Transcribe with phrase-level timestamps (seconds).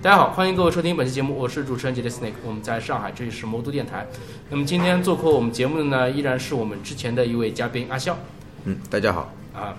[0.00, 4.06] 大家好，欢迎各位收听本期节目，我是主持人杰杰 Snake，我们在上海，这里是魔都电台。
[4.48, 8.16] 那么今天做客我们节目的呢，依然是我们之前的一位嘉宾阿肖
[8.62, 9.34] 嗯，大家好。
[9.52, 9.74] 啊。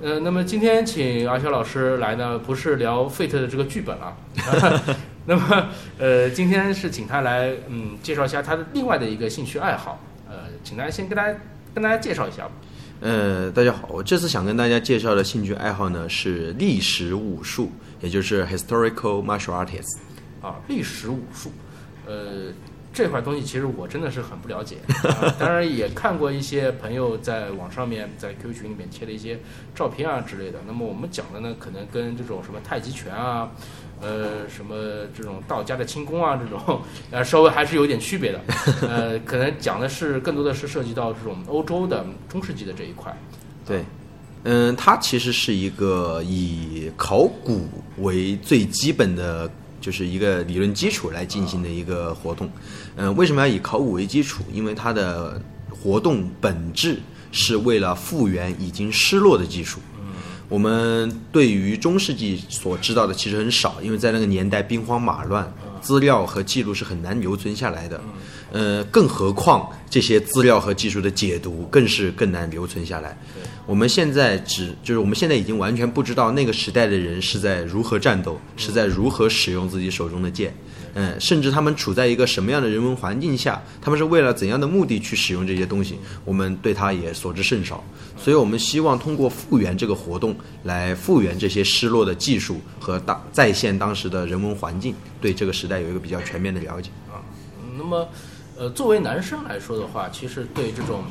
[0.00, 4.16] 呃，那么今天请阿肖老师来呢，不是聊 Fate 的这个剧本啊，
[5.26, 5.66] 那么
[5.98, 9.98] 呃，今天是请他来，嗯，介绍一下他的另外的一个兴趣爱好。
[10.28, 11.36] 呃，请大家先跟大家
[11.74, 12.52] 跟大家介绍一下吧。
[13.00, 19.98] 呃，大家好，我这次想跟大家介绍的兴趣爱好呢是历史武术，也就是 historical martial artist。
[20.42, 21.50] 啊，历史武术，
[22.06, 22.52] 呃，
[22.92, 29.38] 这块东西其实我真的是很不了解， 啊、当然也看过一些朋友在网上面在 QQ 群里面贴的一些
[29.74, 30.58] 照片啊之类的。
[30.66, 33.50] 那么我们讲的呢，可能跟这种什么太极拳啊，
[34.00, 34.76] 呃，什么
[35.16, 38.40] 这种道家的轻功啊这种，呃，稍微还是有点区别的。
[38.82, 43.12] 呃，可能讲的是更多的是涉及到这种欧洲的中世纪的这一块。
[43.66, 43.82] 对，
[44.48, 47.66] 嗯，它其实是一个以考古
[47.98, 52.48] 为最基本的，就是一个理论基础来进行的一个活动。
[52.94, 54.44] 嗯、为什么要以考古为基础？
[54.52, 57.00] 因为它的活动本质
[57.32, 59.80] 是为了复原已经失落的技术。
[60.48, 68.00] 我们对于中世纪所知道的其实很少，因为在那个年代兵荒马乱，资料和记录是很难留存下来的。
[68.52, 73.16] 呃，更何况这些资料和技术的解读更是更难留存下来。
[73.66, 80.54] 我们现在只就是我们现在已经完全不知道那个时代的人是在如何战斗，是在如何使用自己手中的剑。
[80.94, 87.84] 嗯，甚至他们处在一个什么样的人文环境下，他们是为了怎样的目的去使用这些东西，我们对它也所知甚少。
[88.16, 96.88] 所以我们希望通过复原这个活动来复原这些失落的技术和当再现当时的人文环境，对这个时代有一个比较全面的了解。
[97.10, 97.20] 啊
[97.76, 98.08] 那么，
[98.58, 101.02] 呃，作为男生来说的话，其实对这种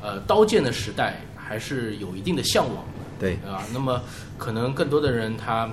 [0.00, 3.04] 呃刀剑的时代还是有一定的向往的。
[3.18, 4.00] 对，啊，那么
[4.38, 5.68] 可能更多的人他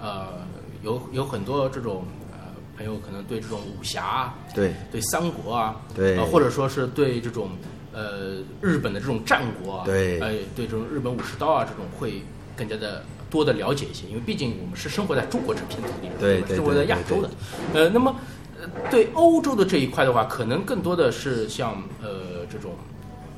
[0.00, 0.28] 呃
[0.82, 2.38] 有有很多这种呃
[2.76, 7.50] 朋友可能对这种武侠啊、对，对三国啊，对啊或者说是对这种
[7.92, 12.22] 呃日本的这种战国啊，对哎对这种日本武士刀啊这种会
[12.56, 17.30] 更加的多的了解一些，因为毕竟我们是生活在中国这片土地上，对生活在亚洲的，
[17.72, 18.16] 呃，那么呃
[18.90, 22.72] 对欧洲的这一块的话，可能更多的是像呃这种。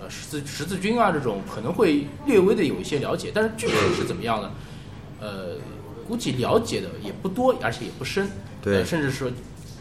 [0.02, 4.50] 呃，十字十字军啊，这种可能会略微的有一些了解，但是具体是怎么样呢？
[5.18, 5.56] 呃，
[6.06, 8.28] 估计了解的也不多，而且也不深，
[8.60, 9.30] 对呃甚至说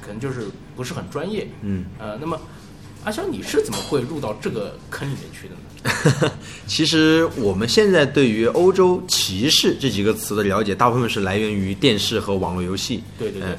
[0.02, 0.46] 可能就是
[0.78, 1.46] 不是很专业。
[1.62, 2.40] 嗯，呃，那么
[3.04, 5.56] 阿肖，你是怎么会入到这个坑里面去的
[6.24, 6.32] 呢？
[6.68, 13.04] 其实我们现在对于欧洲骑士这几个词的了解，大部分是来源于电视和网络游戏。
[13.20, 13.58] 对对对嗯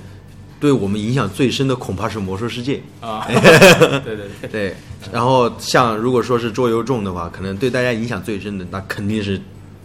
[0.65, 2.81] 对我们影响最深的恐怕是《魔兽世界》。
[3.07, 4.75] 啊， 对对对，对，
[5.13, 9.39] 然后像如果说是桌游重的话，可能对大家影响最深的，那肯定是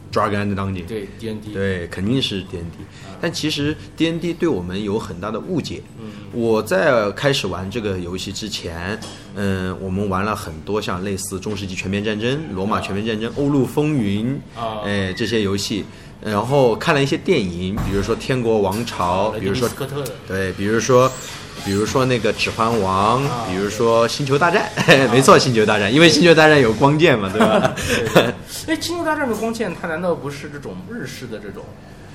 [0.09, 0.85] Dragon and Dungeon。
[0.85, 2.77] 对 D N D，对，肯定是 D N D，
[3.19, 5.83] 但其实 D N D 对我们有很大的误解。
[5.99, 6.11] 嗯。
[6.31, 8.97] 我在开始玩这个游戏之前，
[9.35, 14.79] 嗯，我们玩了很多像类似中世纪全面战争、罗马全面战争、欧陆风云，啊。
[14.85, 15.83] 哎这些游戏，
[16.21, 21.09] 然后看了一些电影，比如说《天国王朝》，比如说斯科特的，对，比如说，
[21.63, 24.69] 比如说那个《指环王》啊比如说《星球大战》
[25.11, 27.73] 没错，《星球大战》，因为《星球大战》有光剑嘛，对吧？
[28.67, 31.63] 哎，《星球大战》的光剑，它难道不是这种日式的这种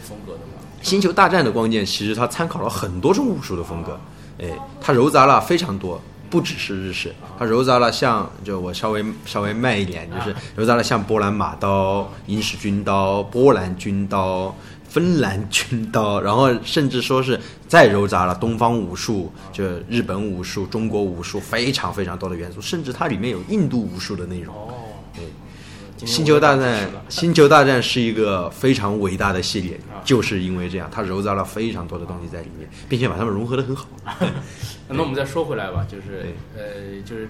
[0.07, 0.61] 风格的吗？
[0.83, 3.99] 星球大战的光剑其实它参考了很多种武术的风格，
[4.39, 4.49] 哎，
[4.81, 5.99] 它糅杂了非常多，
[6.31, 14.55] 不只是日式，它揉杂了像就我稍微稍微慢一点，就是揉杂了像波兰马刀、英式军刀、波兰军刀。
[14.87, 24.55] 芬兰军刀，然后甚至说是再揉杂了东方武术，就日本武术、中国武术，非常非常多的元素，甚至它里面有印度武术的内容。
[26.07, 33.87] 星球大战星球大战是一个非常伟大的系列啊，就是因为这样，它揉杂了非常多的东西在里面，并且把它们融合得很好。
[34.89, 36.27] 那我们再说回来吧，就是
[36.57, 37.29] 呃，就是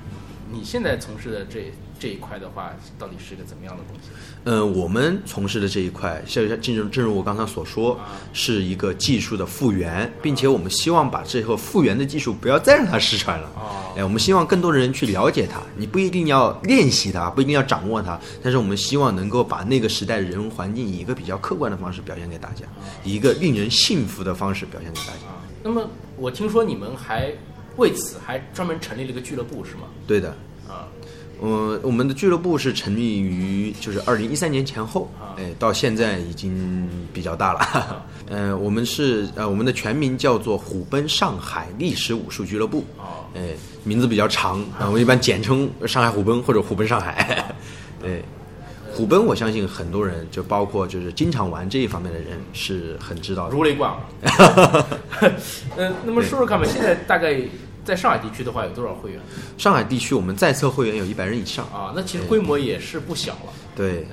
[0.53, 4.11] 你现在从事的这这一块的话，到底是一个怎么样的东西？
[4.45, 7.99] 嗯，我们从事的这一块，像正如正如我刚才所说，
[8.33, 13.51] 是一个技术的复原，并且我们希望把这个复原的技术不要再让它失传了。
[13.57, 15.63] 哦哎，我们希望更多的人去了解它。
[15.77, 22.67] 你不一定要练习它，不一定要掌握它，但是我们希望能够把那个时代的人文环境以一个比较客观的方式表现给大家，
[23.05, 25.27] 以一个令人信服的方式表现给大家。
[25.29, 27.33] 啊，那么我听说你们还
[27.77, 29.83] 为此还专门成立了一个俱乐部，是吗？
[30.07, 30.37] 对的，
[31.41, 38.05] 我们的俱乐部是成立于就是二零一三年前后啊，哎，到现在已经比较大了。
[38.31, 42.85] 呃，我们是呃，我们的全名叫做虎奔上海历史武术俱乐部。
[42.97, 43.51] 哦，哎，
[43.83, 47.55] 名字比较长啊， 我一般简称上海虎奔或者虎奔上海。
[48.05, 48.23] 哎，
[48.93, 53.55] 虎奔，我相信很多人，就包括就是经常玩这一方面的人是很知道的。
[53.55, 54.01] 如雷贯耳。
[55.77, 57.39] 嗯，那么说说看吧，现在大概
[57.85, 59.21] 在上海地区的话有多少会员
[59.59, 61.93] 上海地区我们在册会员有一百人以上，啊？
[61.95, 63.53] 那其实规模也是不小了。
[63.77, 64.07] 对。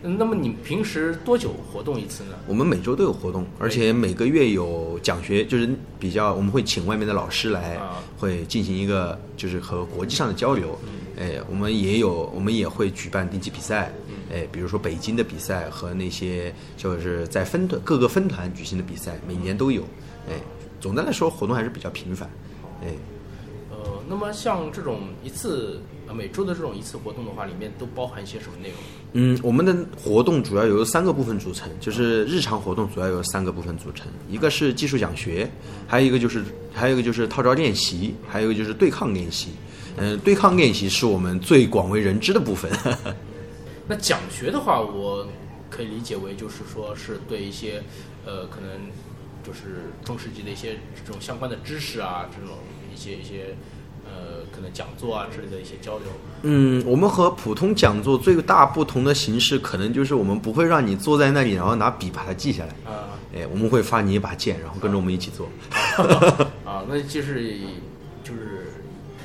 [0.00, 2.36] 嗯，那么你平时多久活动一次呢？
[2.46, 5.68] 我们每周都有活动，而且每个月有讲学，就是
[5.98, 10.78] 比较我们会请外面的老师来，啊会进行一个就是和国际上的交流。
[11.18, 13.92] 哎，我们也有，我们也会举办定期比赛，
[14.32, 19.82] 哎，比如说北京的比赛和那些就是在分团各个分团举行的比赛，每年都有。
[20.28, 20.34] 哎，
[20.78, 22.30] 总的来说活动还是比较频繁。
[22.82, 22.88] 哎，
[23.70, 28.78] 呃，那么像这种一次呃每周的这种一次活动的话，里面都包含一些什么内容？
[29.12, 35.50] 嗯，我们的活动主要由三个部分组成，就是日常活动主要由三个部分组成，一个是技术讲学，
[35.86, 39.48] 还有一个就是还有一个就是套招练习，还有一个就是对抗练习。
[39.96, 42.70] 嗯，对抗练习是我们最广为人知的部分。
[43.88, 45.26] 那讲学的话，我
[45.70, 47.82] 可以理解为就是说是对一些
[48.24, 48.70] 呃可能
[49.48, 52.58] 就是中世纪的一些这种相关的知识啊，这种
[52.94, 53.56] 一些一些
[54.04, 56.06] 呃可能讲座啊之类的一些交流。
[56.42, 62.92] 嗯，我们和普通讲座最大不同的形式，可能就是我们不会让你坐在那里，然后拿笔把它记下来。
[62.92, 65.48] 啊哎，我们会发你一把剑，然后跟着我们一起做。
[66.64, 67.56] 啊，那就是
[68.22, 68.72] 就是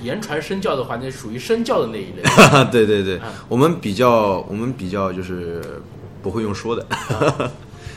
[0.01, 2.21] 言传身教的话，那属于身教的那一类。
[2.71, 5.81] 对对对啊，我们比较我们比较就是
[6.21, 6.85] 不会用说的。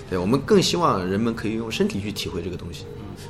[0.08, 2.84] 对，我们更希望人们可以用身体去体会这个东西。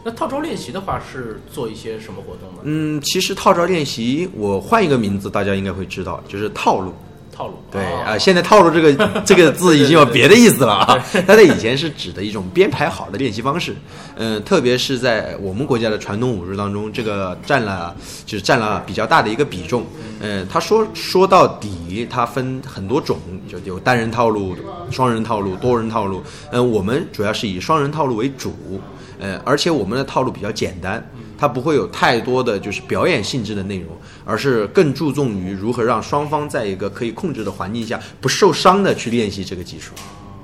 [0.05, 2.61] 那套招练习的话是做一些什么活动呢？
[2.65, 6.93] 嗯，其实套招练习，我换一个名字，大家应该会知道，就是套路。
[7.37, 7.55] 套路。
[7.71, 8.95] 对啊、啊，现在套路这个
[9.27, 10.99] 这个字已经有别的意思了啊。
[11.27, 13.77] 它在以前是指的一种编排好的练习方式，
[14.17, 17.95] 嗯、特别是在我们国家的传统武术当中，这个占了
[18.25, 19.85] 就是占了比较大的一个比重。
[20.21, 24.57] 嗯、他说说到底，它分很多种，就有单人套路、
[24.91, 26.23] 双人套路、多人套路。
[26.51, 28.81] 嗯、我们主要是以双人套路为主，
[29.21, 31.07] 呃，而且我们的套路比较简单。
[31.39, 39.93] 它不会有太多的就是表演性质的内容，而是更注重于如何让双方在一个可以控制的环境下不受伤的去练习这个技术。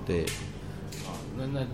[0.06, 0.22] 对，
[1.04, 1.66] 啊，那那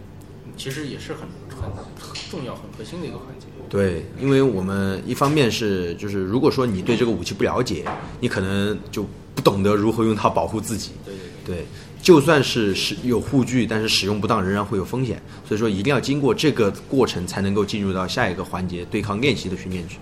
[0.57, 1.85] 其实也是很很很
[2.31, 3.47] 重要、很核心的一个环节。
[3.69, 7.85] 对，因为我们一方面是就是如果说你对这个武器不了解，
[8.21, 9.05] 你可能就
[9.35, 10.93] 不懂得如何用它保护自己。
[11.05, 11.57] 对对对。
[11.57, 11.67] 对，
[12.01, 19.99] 就算是使有护具，但是使用不当仍然会有风险，所以说一定要经过这个过程才能够进入到下一个环节对抗练习的训练去。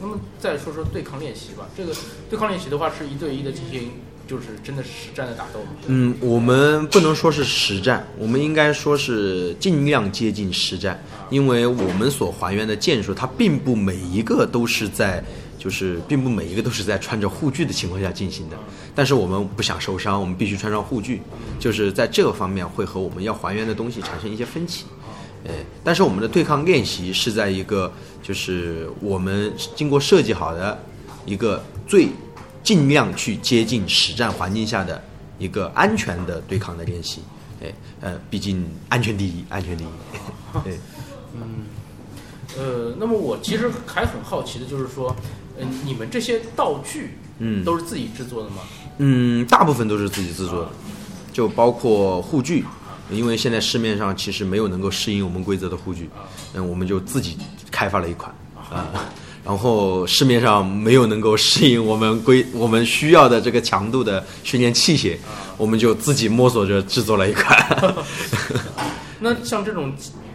[0.00, 1.94] 那么再说说对抗练习吧，这个
[2.28, 3.90] 对抗练习的话是一对一的进行，
[4.28, 5.68] 就是真的是实战的打斗吗？
[5.86, 15.24] 嗯，我们不能说是实战，我们应该说是尽量接近实战，因为我们所还原的剑术，它并不每一个都是在，
[15.66, 18.56] 就是并不每一个都是在穿着护具的情况下进行的。
[18.94, 21.20] 但是我们不想受伤，我们必须穿上护具，
[21.58, 24.84] 就是在这个方面会和我们要还原的东西产生一些分歧。
[25.44, 25.50] 哎，
[25.82, 27.92] 但是我们的对抗练习是在一个
[28.22, 30.80] 就是我们经过设计好的
[31.24, 32.10] 一个最
[32.62, 35.02] 尽量去接近实战环境下的
[35.36, 37.22] 一个安全的对抗的练习。
[37.60, 39.88] 哎，呃，毕竟安全第一，安全第一。
[40.62, 40.78] 对，
[41.34, 41.66] 嗯
[42.56, 45.14] 呃，那么我其实还很好奇的就是说，
[45.58, 48.56] 嗯、你们这些道具，嗯都是自己制作的吗？
[48.98, 50.68] 嗯，大部分都是自己制作的，
[51.32, 52.64] 就包括护具，
[53.10, 56.08] 因为现在市面上其实没有能够适应我们规则的护具，
[56.54, 57.36] 嗯，我们就自己
[57.70, 58.34] 开发了一款
[58.70, 58.86] 啊。
[59.44, 65.16] 然后市面上没有能够适应我们规我们需要的这个强度的训练器械，
[65.56, 67.56] 我们就自己摸索着制作了一款。
[69.20, 69.92] 那像这种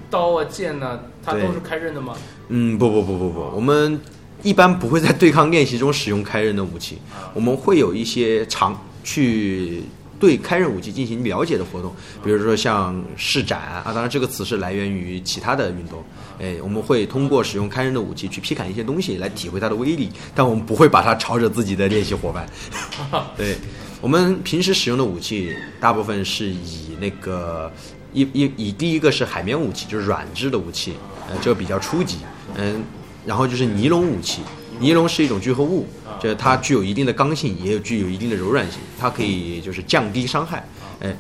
[0.09, 2.15] 刀啊、剑啊、它都是开刃的吗？
[2.47, 3.99] 嗯，不不不不不，我们
[4.43, 6.97] 一般不会在对抗练习中使用开刃的武器，
[7.33, 9.83] 我们会有一些常去
[10.19, 11.93] 对开刃武器进行了解的活动，
[12.23, 16.03] 比如说像试斩啊，当然这个词是来源于其他的运动。
[16.39, 22.47] 哎，我们会通过使用开刃的武器去劈砍一些东西来体会它的威力，但我们不会把它朝着自己的练习伙伴。
[23.37, 23.55] 对，
[24.01, 27.71] 我们平时使用的武器大部分是以那个
[28.11, 30.93] 一一以第一个是海绵武器，就是软质的武器，
[31.29, 32.17] 呃，这个比较初级，
[32.55, 32.83] 嗯，
[33.25, 34.41] 然后就是尼龙武器，
[34.79, 35.85] 尼龙是一种聚合物，
[36.21, 40.67] 就是它具有一定的刚性，也有具有一定的柔软性，它可以就是降低伤害。
[40.99, 41.15] 哎，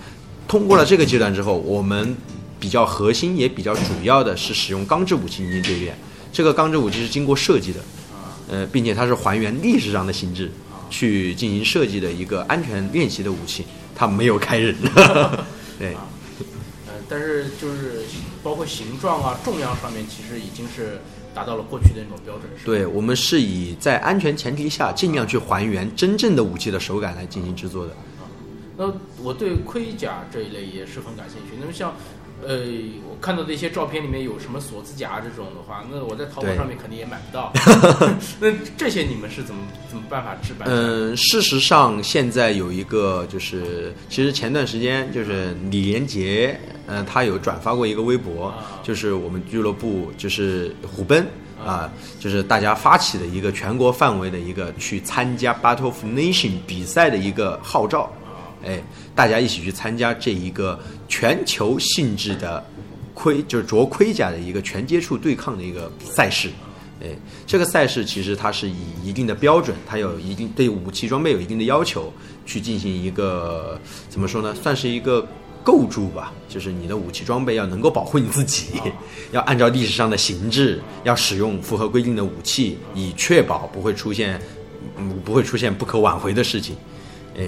[0.47, 2.15] 通过了这个阶段之后，我们
[2.59, 5.95] 比较核心也比较主要的是使用钢制武器进行对练。
[6.31, 7.79] 这个钢制武器是经过设计的，
[8.49, 10.51] 呃，并且它是还原历史上的形制
[10.89, 13.65] 去进行设计的一个安全练习的武器，
[13.95, 14.75] 它没有开刃。
[15.77, 15.93] 对，
[16.87, 18.03] 呃，但是就是
[18.43, 21.01] 包括形状啊、重量上面，其实已经是
[21.33, 22.65] 达到了过去的那种标准，是？
[22.65, 27.95] 对，我们是以在安全前提下，尽量去还原真正的武器的手感来进行制作的。
[28.77, 31.55] 那我对盔甲这一类也是很感兴趣。
[31.59, 31.93] 那么像，
[32.47, 32.57] 呃，
[33.07, 37.51] 我看到的一些照片里面有什么锁子甲这种的话，那我在淘宝上面肯定也买不到。
[38.41, 40.67] 那这些你们是怎么怎么办法置办？
[40.69, 51.23] 嗯，事实上现在有一个就是，其实前段时间就是李连杰，呃，他有转发过一个微博啊，就是我们俱乐部就是虎贲
[51.63, 58.11] 啊，就是大家发起的一个全国范围的一个去参加 Battle of Nation 比赛的一个号召，
[58.63, 58.81] 哎，
[59.15, 62.63] 大家一起去参加这一个全球性质的
[63.13, 66.49] 盔，就是着盔甲的一个全接触对抗的一个赛事。
[67.03, 67.07] 哎，
[67.47, 72.13] 这个赛事其实它是以一定的标准，它有一定对武器装备有一定的要求，
[72.45, 75.27] 去进行一个怎么说呢，算是一个
[75.63, 78.79] 构筑吧，就是你的武器装备要能够保护你自己，
[79.31, 84.39] 要按照历史上的形制，要使用符合规定的武器，以确保不会出现
[84.97, 86.75] 嗯不会出现不可挽回的事情，
[87.35, 87.47] 哎，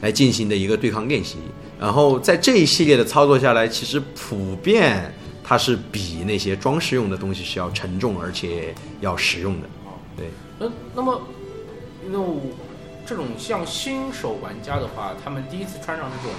[0.00, 1.36] 来进行的一个对抗练习。
[1.78, 5.12] 然后在这一系列的操作下来，其实普遍
[5.44, 9.68] 它是比那些装饰用的东西是要沉重而且要实用的。
[10.16, 10.26] 对，
[10.58, 11.20] 那，那么，
[12.10, 12.40] 那我
[13.04, 16.34] 这种像新手玩家的话，他们第一次穿上这种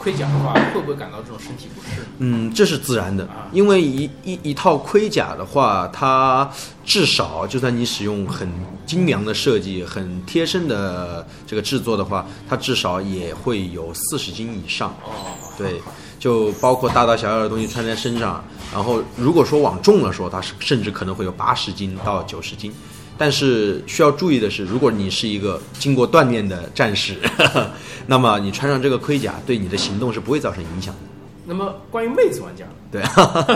[0.00, 2.06] 盔甲的话，会不会感到这种身体不适？
[2.18, 6.50] 嗯，这是自然的啊，因为一一一套盔甲的话，它
[6.84, 8.48] 至少就算你使用很
[8.86, 14.88] 精良的设计、很贴身的这个制作的话，它至少也会有四十斤以上。
[15.04, 15.80] 哦，对，
[16.18, 18.42] 就包括大大小小的东西穿在身上，
[18.72, 22.72] 然后如果说往重了说，它是甚至可能会有八十斤到九十斤。
[23.20, 27.16] 但是需要注意的是，如果你是一个经过锻炼的战士，
[28.08, 31.00] 那么你穿上这个盔甲，对你的行动是不会造成影响的。
[31.44, 33.02] 那么关于妹子玩家，对，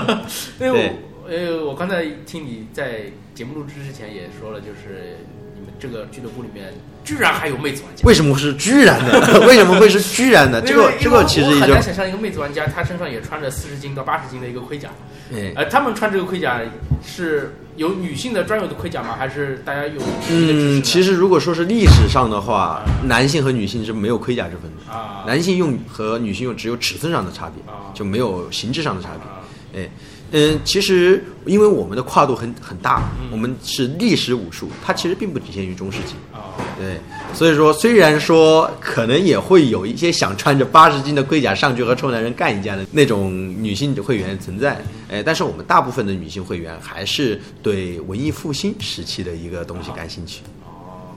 [0.60, 0.92] 因为
[1.24, 3.04] 我呃，我刚才听你在
[3.34, 5.16] 节目录制之前也说了，就是
[5.54, 8.02] 你们这个俱乐部里面居然还有妹子玩家。
[8.04, 9.40] 为什么是居然呢？
[9.48, 10.60] 为什么会是居然呢？
[10.60, 14.90] 这个这个其实我也就很难想象一个妹子玩家，她身上也穿着四十斤到八十斤的一个盔甲。
[15.32, 16.60] 哎呃，他们穿这个盔甲
[17.02, 19.16] 是有女性的专有的盔甲吗？
[19.18, 20.00] 还是大家有
[20.30, 25.24] 嗯，其实实如果说是历史上的话，男性和女性是没有盔甲之分的，啊。
[25.26, 29.80] 男性用和女性用只有尺寸上的差别啊，就没有形制上的差别。
[29.80, 29.86] 啊。
[29.86, 29.90] 哎，
[30.32, 33.28] 嗯，其实因为我们的跨度很很大，嗯。
[33.32, 36.14] 我们是历史武术，它其实并不局限于中世纪。
[36.32, 36.98] 啊对，
[37.32, 51.14] 所以说虽然说可能也会有一些想穿着八十斤的盔甲上去和臭男人干一架的那种女性会员存在，哎，但是我们大部分的女性会员还是对文艺复兴时期的一个东西感兴趣，哦，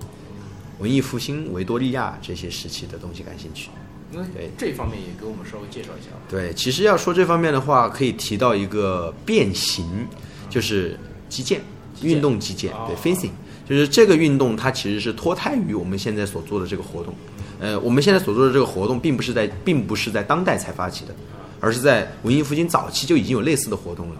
[0.79, 3.69] 文艺复兴、维多利亚这些时期的东西感兴趣。
[4.11, 6.11] 那对这方面也给我们稍微介绍一下。
[6.29, 10.07] 对，其实要说这方面的话，可以提到一个变形，
[10.49, 10.97] 就是
[11.27, 11.61] 击剑，
[12.01, 13.31] 运动击剑，哦对，fencing，
[13.69, 17.13] 就是这个运动它其实是脱胎于我们现在所做的这个活动。
[17.59, 21.15] 呃，我们现在所做的这个活动，并不是在，并不是在当代才发起的，
[21.59, 24.15] 而是在文艺复兴早期就已经有类似的活动了。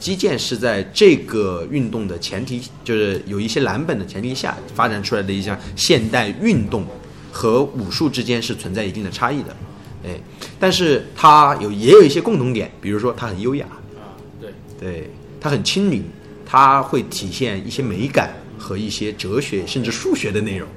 [0.00, 6.84] 击剑是在这个运动的前提，就是有一些蓝本的前提下发展出来的一项现代运动，
[7.30, 9.56] 和武术之间是存在一定的差异的。
[10.02, 10.18] 哎，
[10.58, 16.02] 但是它有也有一些共同点，比如说它很优雅，啊，对，对，它很亲民，
[16.46, 20.68] 它会体现一些美感和一些哲学甚至数学的内容。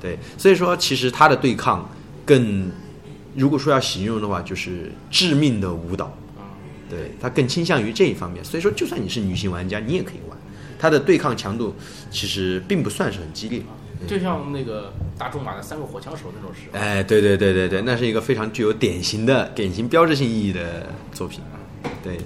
[0.00, 1.90] 对，所以说其实它的对抗
[2.24, 2.70] 更，
[3.34, 6.06] 如果说要形容的话，就是致命的舞蹈。
[6.36, 6.46] 啊，
[6.88, 8.44] 对，它更倾向于这一方面。
[8.44, 10.38] 所以说，就算你是女性玩家，你也可以玩。
[10.78, 11.74] 它的对抗强度
[12.10, 13.62] 其实并不算是很激烈。
[14.08, 16.76] 就像那个大仲马的三个火枪手那种是？
[16.76, 21.40] 哎，对对对对对，那是一个非常具有典型的、典型标志性意义的作品。
[22.02, 22.18] 对，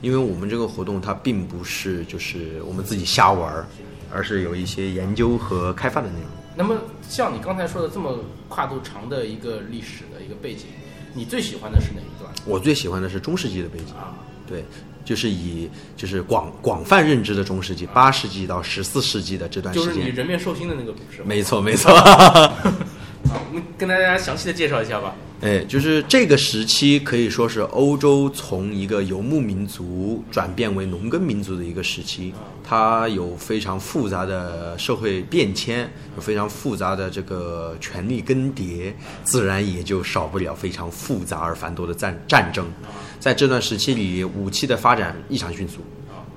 [0.00, 3.66] 因为我们这个活动它并不是就是我们自己瞎玩儿，
[4.12, 6.28] 而是有一些研究和开发的内容。
[6.56, 6.76] 那么
[7.08, 8.18] 像你刚才说的这么
[8.48, 10.66] 跨度长的一个历史的一个背景，
[11.12, 14.14] 你最喜欢的是哪一段我最喜欢的是中世纪的背景，啊？
[14.46, 14.64] 对，
[15.04, 20.14] 就是以就是广广泛认知的中世纪，八世纪到十四世纪的这段时间就是你。
[20.14, 21.22] 人面兽心的那个故事？
[21.24, 21.90] 没错，没错。
[23.76, 25.14] 跟大家详细的介绍一下吧。
[25.40, 38.90] 哎，就是这个时期可以说是欧洲从一个游牧民族转变为农耕民族的一个时期，它有非常复杂的社会变迁，有非常复杂的这个权力更迭，
[39.24, 42.64] 自然也就少不了非常复杂而繁多的战战争。
[43.20, 45.80] 在这段时期里，武器的发展异常迅速，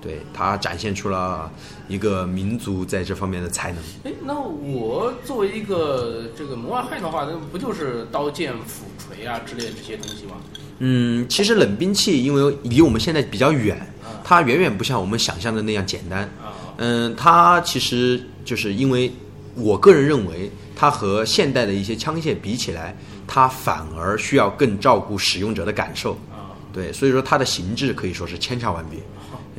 [0.01, 1.51] 对它展现出了
[1.87, 3.81] 一个民族在这方面的才能。
[4.03, 10.35] 哎，那我作为一个这个门外汉的话，那不就是刀剑斧锤啊之类的这些东西吗？
[10.79, 13.79] 嗯，其实冷兵器因为离我们现在比较远，
[14.23, 16.21] 它远远不像我们想象的那样简单。
[16.41, 19.11] 啊嗯，它其实就是因为
[19.55, 26.11] 我个人认为，它和现代的一些枪械比起来，它反而需要更照顾使用者的感受。
[26.31, 28.99] 啊，对，所以说它的形制可以说是千差万别。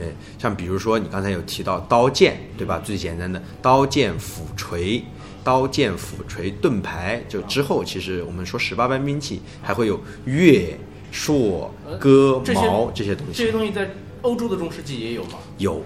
[0.00, 0.04] 哎，
[0.38, 2.80] 像比如说你刚才有提到刀剑，对吧？
[2.84, 5.02] 最简单的刀剑斧锤、
[5.42, 10.76] 刀剑斧锤盾牌，就之后其实我们说十八般兵器还会有钺、
[11.12, 13.90] 槊、戈、矛这些东西这些东西在
[14.22, 15.38] 欧洲的中世纪也有吗？
[15.58, 15.82] 有。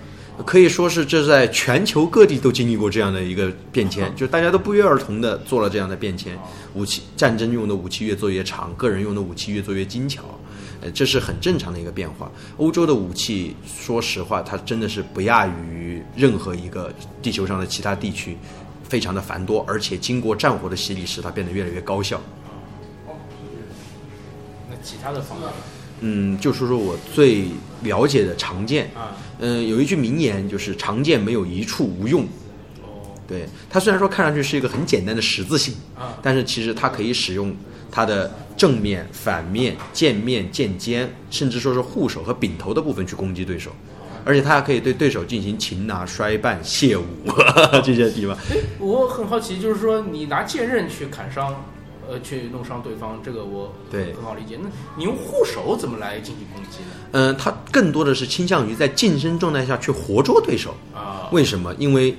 [0.46, 6.36] 可以说是这在全球各地都经历过这样的一个变迁，就大家都不约而同的做了这样的变迁。
[6.72, 10.22] 武器战争用的武器越做越长，个人用的武器越做越精巧，
[10.82, 12.30] 呃，这是很正常的一个变化。
[12.56, 18.36] 欧洲的武器，说实话，它真的是不亚于任何一个地球上的其他地区，
[18.82, 22.20] 非常的繁多，而且经过战火的洗礼，使它变得越来越高效。
[24.68, 25.48] 那其他的方面
[26.00, 27.44] 嗯，就说说我最
[27.82, 28.90] 了解的常见。
[28.92, 32.24] 啊，嗯，有一句名言就是“常见没有一处无用”。
[32.82, 37.54] 哦，对它虽然说看上去是一个很简单的十字形，啊但是其实它可以使用
[37.88, 43.70] 它的正面、反面、剑面、剑尖，甚至说是护手和柄头的部分去攻击对手，
[44.24, 47.04] 而且他还可以对对手进行擒拿、摔绊、卸武
[47.84, 48.36] 这些地方。
[48.50, 51.64] 哎，我很好奇，就是说你拿剑刃去砍伤，
[52.08, 54.58] 呃，去弄伤对方，这个我对很好理解。
[54.62, 57.08] 那你用护手怎么来进行攻击呢？
[57.12, 60.74] 嗯，他更多的是倾向于在近身状态下去活捉对手。
[60.94, 61.74] 啊为什么？
[61.78, 62.14] 因为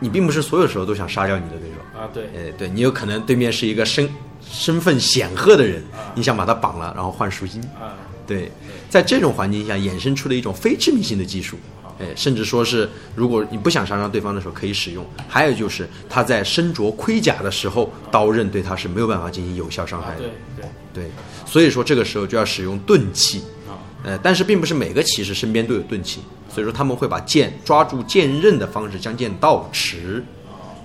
[0.00, 1.98] 你并不是所有时候都想杀掉你的对手。
[1.98, 4.08] 啊，对，哎，对你有可能对面是一个身
[4.40, 7.60] 身份显赫的人啊，你想把他绑了，然后换赎金。
[7.80, 8.50] 啊，对，
[8.88, 11.56] 在这种环境下衍生出了一种非致命性的技术，
[11.98, 15.04] 哎，甚至说是如果你不想杀伤对方的时候可以使用。
[15.26, 20.22] 还有就是他在身着盔甲的时候，刀刃对他是没有办法进行有效伤害啊，的。
[20.56, 20.64] 对
[20.94, 21.10] 对对，
[21.46, 23.42] 所以说这个时候就要使用钝器。
[23.68, 26.20] 啊，呃，但是并不是每个骑士身边都有钝器，
[26.52, 30.24] 所以说他们会把剑抓住剑刃的方式将剑倒持，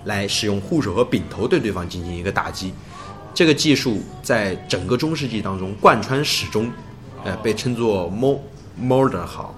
[0.06, 2.74] 来使用护手和柄头对对方进行一个打击。
[3.34, 6.72] 这个技术在整个中世纪当中贯穿始终，
[7.24, 8.38] 呃，被称作 mo
[8.80, 9.56] murder 好，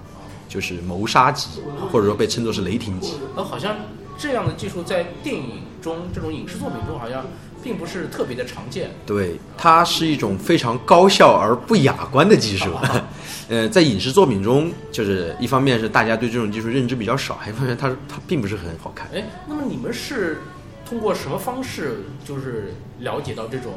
[0.48, 1.48] 就是谋杀级，
[1.90, 3.14] 或者说被称作是雷霆级。
[3.36, 3.76] 呃，好像
[4.18, 7.24] 这样的技术在电影中，这种影视作品中好像
[7.62, 8.90] 并不是特别的常见。
[9.04, 12.70] 对，它是一种非常高效而不雅观的技术。
[13.48, 19.06] 呃，在影视作品中，就是一方面是大家对这种技术认知比较少，还一方面它它并不是很好看。
[19.14, 20.38] 哎，那么你们是
[20.88, 23.74] 通过什么方式，就是了解到这种，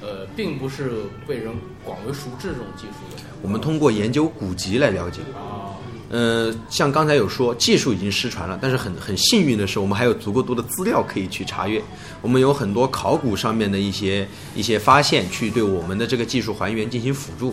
[0.00, 0.92] 呃，并不是
[1.26, 1.52] 被人
[1.84, 3.22] 广为熟知的这种技术的？
[3.42, 5.20] 我们通过研究古籍来了解。
[5.34, 5.74] 啊，
[6.10, 11.82] 呃，像刚才有说，技术已经失传了，但是很很幸运的是，我们还有足够多的资料可以去查阅。
[12.20, 17.52] 我们有很多考古上面的一些一些发现，去对我们的这个技术还原进行辅助。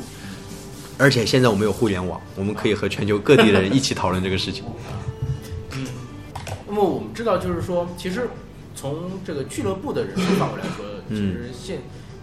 [0.97, 4.65] 而且现在我们有互联网，我们可以和全球各地的人一起讨论这个事情。
[5.71, 5.87] 嗯
[6.67, 8.29] 那么我们知道，就是说，其实
[8.75, 11.79] 从这个俱乐部的人数范围来说，其实现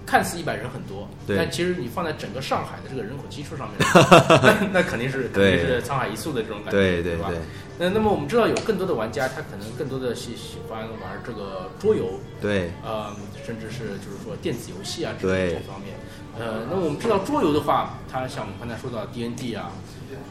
[0.06, 3.78] 看似一百人很多，但其实你放在整个上海的这个人口基数上面，
[4.72, 7.38] 那那肯定是肯定是沧海一粟的这种感觉，对对对
[7.78, 12.08] 那那么我们知道有更多的玩家，他可能更多的喜喜欢玩这个桌游，
[12.40, 12.70] 对。
[12.82, 15.94] 呃，甚至是就是说电子游戏啊之类的这方面。
[16.38, 19.72] 呃，那么我们知道桌游的话，它像我们刚才说到 D N D 啊，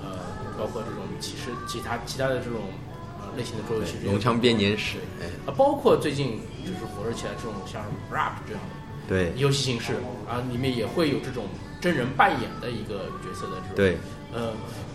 [0.04, 0.18] 呃，
[0.58, 2.95] 包括这种其实其他其他的这种呃
[3.38, 9.34] 类型的桌游，其实也有龙枪编年史，哎，啊，包括最近就是火热起来这种像 rap 这样的对。
[9.36, 9.94] 游戏形式
[10.30, 11.46] 啊，里面也会有这种
[11.80, 13.98] 真人扮演的一个角色的这种，对。
[14.34, 14.52] 呃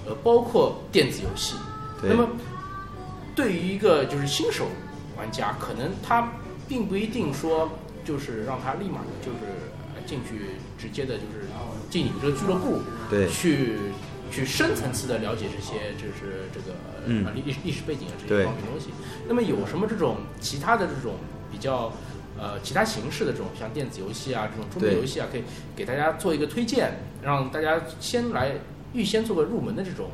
[0.06, 1.54] 呃，包括电子游戏。
[2.00, 2.10] 对。
[2.10, 2.28] 那么
[3.34, 4.66] 对于一个就是新手
[5.16, 6.32] 玩家，可能他
[6.68, 7.70] 并不一定说
[8.04, 9.38] 就是让他立马的就是
[9.94, 11.46] 呃进去直接的就是
[11.88, 13.76] 进你们这个俱乐部，对去
[14.30, 18.90] 去深层次的了解这些就是这个历历历史背景啊这些方面东西。
[19.28, 21.14] 那么有什么这种其他的这种
[21.50, 21.92] 比较
[22.38, 25.42] 呃其他形式的这种像电子游戏啊这种桌面游戏啊，可以
[25.74, 28.52] 给大家做一个推荐，让大家先来
[28.92, 30.10] 预先做个入门的这种？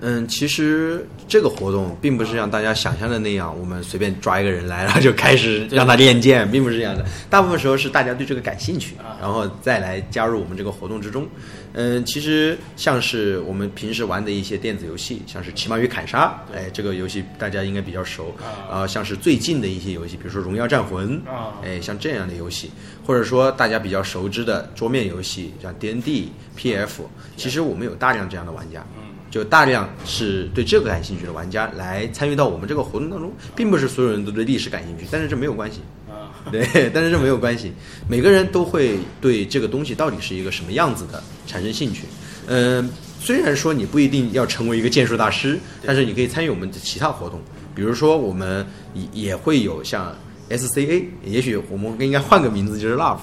[0.00, 7.04] 嗯，其实这个活动并不是像大家想象的那样，我们随便抓一个人来，然后就开始让他练剑，并不是这样的。
[7.30, 11.26] 大部分时候是大家对这个感兴趣啊，然后再来加入我们这个活动之中。
[11.72, 18.86] 嗯，其实像是我们平时玩的一些电子游戏，像是《骑马与砍杀》，哎，这个游戏大家应该比较熟啊啊。
[18.86, 22.70] 像是最近的一些游戏，比如说《荣耀战魂》啊哎，像这样的游戏，
[23.06, 28.84] 或者说大家比较熟知的桌面游戏，像 D N D、P F，其实我们有大量这样的玩家。
[28.98, 36.30] 嗯就大量是对这个感兴趣的玩家来参与到我们这个活动当中，并不是所有人都对历史感兴趣，但是这没有关系，啊。
[36.52, 37.72] 对， 但是这没有关系，
[38.08, 42.02] 每个人都会对这个东西到底是一个什么样子的产生兴趣。
[42.46, 47.40] 嗯、虽然说你不一定要成为一个剑术大师，但是你可以参与我们的其他活动，
[47.74, 50.14] 比如说我们也也会有像
[50.50, 53.18] SCA，也许我们应该换个名字，就是 LARP。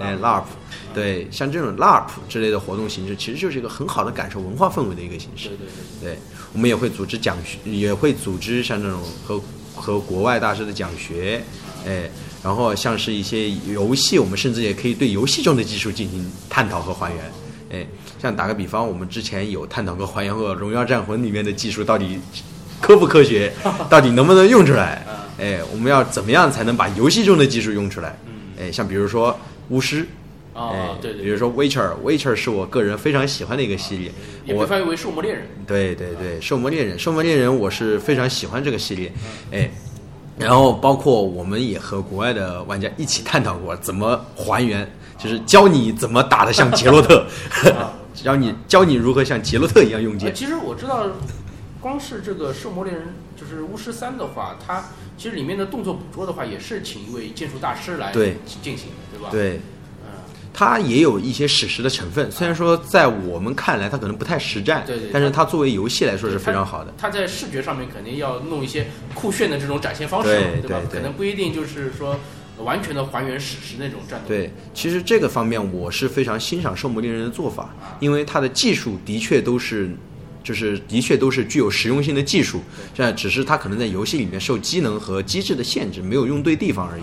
[0.00, 0.44] 啊，哎，LARP，
[0.94, 5.56] 对，像这种 LARP 之类的活动形式，其实就是一个很好的感受文化氛围的一个形式对。
[5.58, 5.66] 对
[6.00, 6.18] 对，对，
[6.54, 9.40] 我们也会组织讲学，也会组织像这种和
[9.74, 11.42] 和国外大师的讲学，
[11.86, 12.10] 哎，
[12.42, 17.32] 然后像是一些游戏，我们甚至也可以对游戏中的技术进行探讨和还原。
[17.72, 17.86] 哎，
[18.20, 22.18] 像打个比方，我们之前有探讨过还原过《荣耀战魂》里面的技术到底
[22.80, 23.52] 科不科学，
[23.88, 25.06] 到底能不能用出来？
[25.38, 28.18] 哎，我们要怎么样才能把游戏中的技术用出来？
[28.58, 29.38] 哎，像比如说
[29.70, 30.06] 巫师，
[30.54, 34.12] 哎啊，对对，比如说 Witcher，Witcher 是我个人非常喜欢的一个系列，
[34.48, 35.46] 我也被翻译为兽魔猎人。
[35.66, 39.12] 对对对，兽魔猎人，兽魔猎人，我是非常喜欢这个系列，
[39.52, 39.70] 哎，
[40.38, 47.24] 然后包括我们也和国外的玩家一起探讨过怎么还原，就是教你怎么打得像杰洛特，
[48.12, 50.34] 教你教你如何像杰洛特一样用呃剑。
[50.34, 51.06] 其实我知道，
[51.80, 53.02] 光是这个《圣魔猎人》
[53.40, 54.84] 就是巫师三的话，它
[55.16, 59.60] 其实里面的动作捕捉的话，也是请一位剑术大师来对进行的，对吧？，对，
[60.04, 60.12] 嗯，
[60.52, 66.92] 它也有一些史实的成分，虽然说在我们看来它可能不太实战，对对但是它作为游戏来说是非常好的。
[66.98, 70.80] 它在视觉上面肯定要弄一些酷炫的这种展现方式嘛，对吧？
[70.90, 72.18] 可能不一定就是说
[72.58, 74.28] 完全的还原史实那种战斗。
[74.28, 79.90] 对，其实这个方面我是非常欣赏《圣魔猎人》的做法，因为它的技术的确都是，
[80.42, 82.60] 就是的确都是具有实用性的技术，
[82.94, 87.02] 现在只是它可能在游戏里面受机能和机制的限制，没有用对地方而已。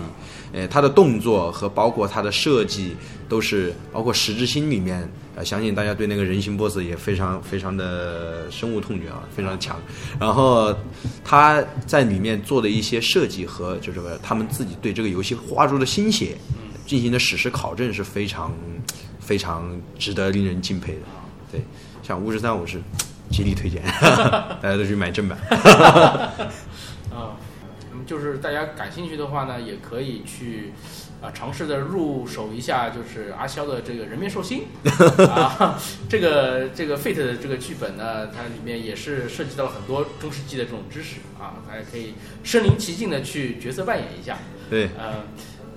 [0.52, 2.96] 呃，它的动作和包括它的设计
[3.28, 9.78] 都是，包括十之心里面，呃，相信大家对那个人形 BOSS 也非常非常的深恶痛绝啊，非常强。
[10.18, 10.74] 然后
[11.22, 16.34] 他在里面做的一些设计和就是他们自己对这个游戏花出的心血，
[16.86, 18.50] 进行的史实考证是非常
[19.20, 21.00] 非常值得令人敬佩的。
[21.52, 21.60] 对，
[22.02, 22.80] 像巫师三我是
[23.30, 23.82] 极力推荐，
[24.60, 25.38] 大家都去买正版。
[27.10, 27.36] 啊，
[27.90, 30.72] 那么就是大家感兴趣的话呢，也可以去
[31.20, 34.64] 啊尝试的入手一下，就是阿肖的这个人面兽心
[35.30, 42.14] 啊，这个这个 Fate 的这个剧本呢，它里面也是涉及到了很多中世纪的这种知识啊，大家可以
[42.44, 44.38] 身临其境的去角色扮演一下。
[44.70, 45.24] 对，呃，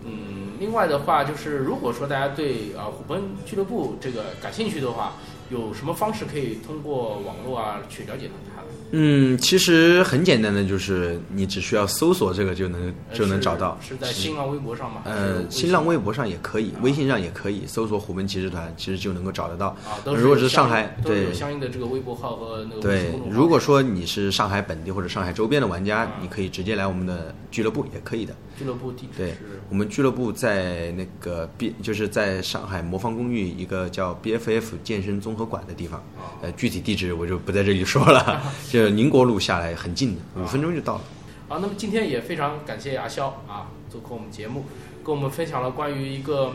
[0.04, 5.14] 嗯，另外的话就是，如果说大家对啊、虎贲俱乐部这个感兴趣的话，
[5.52, 8.68] 有什么方式可以通过网络啊去了解到它的？
[8.94, 13.78] 嗯，其实很简单的，就是你只需要搜索这个就能呃就能找到。
[13.82, 15.02] 是是在新浪微博上吗？
[15.06, 19.76] 呃，新浪微博上也可以，微信上也可以，搜索“虎门骑士团”，其实就能够找得到。
[20.06, 28.36] 如果是上海对都有相应的这个微博号和那个对如果说你是上海本地或者上海周边的玩家嗯，你可以直接来我们的俱乐部也可以的。
[28.62, 29.34] 俱乐部地址
[29.70, 36.00] 我们俱乐部在那个 B，就是在上海魔方公寓一个叫 BFF 健身综合馆的地方。
[36.16, 41.02] 啊呃，具体地址我就不在这里说了， 就宁国路下来很近的，五分钟就到了。
[41.48, 44.66] 好，那么今天也非常感谢阿肖啊，做客我们节目，
[45.04, 46.54] 跟我们分享了关于一个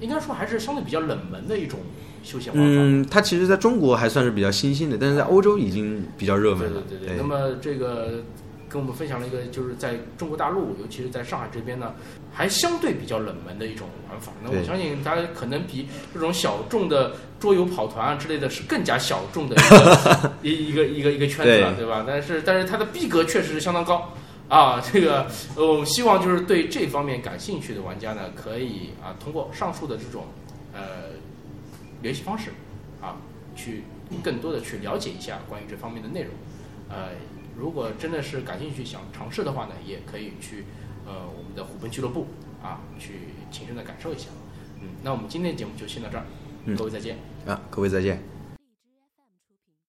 [0.00, 1.78] 应该说还是相对比较冷门的一种
[2.22, 2.52] 休闲。
[2.56, 6.82] 嗯，它其实在中国还算是比较新兴的，但是在欧洲已经比较热门了。
[6.88, 7.16] 对对对。
[7.16, 8.22] 那么这个
[8.70, 11.92] 跟我们分享了一个，就是在中国大陆，尤其是在上海这边呢，
[12.32, 14.30] 还相对比较冷门的一种玩法。
[14.42, 22.04] 那我相信大家可能比这种小众的桌游跑团啊之类的是更加小众的一个 一一个一个一个圈子了，对对吧？
[22.06, 24.12] 但是但是它的逼格确实是相当高。
[24.48, 30.24] 啊，这个呃，我希望就是对这方面感兴趣的玩家呢，可以啊通过上述的这种
[30.74, 31.10] 呃
[32.02, 32.50] 联系方式
[33.00, 33.14] 啊，
[33.54, 33.84] 去
[34.24, 36.30] 更多的去了解一下关于这方面的内容。
[36.88, 37.10] 呃，
[37.56, 40.64] 如果真的是感兴趣想尝试的话呢，也可以去
[41.06, 42.26] 呃我们的虎贲俱乐部
[42.62, 43.14] 啊去
[43.50, 44.28] 亲身的感受一下。
[44.80, 46.24] 嗯，那我们今天的节目就先到这儿，
[46.64, 47.16] 嗯各位再见。
[47.46, 48.39] 啊，各位再见。